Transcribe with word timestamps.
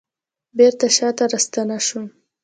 بیرته 0.57 0.87
شاته 0.95 1.23
راستنه 1.31 1.77
شوم 1.87 2.07